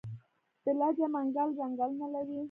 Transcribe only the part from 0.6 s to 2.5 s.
د لجه منګل ځنګلونه لري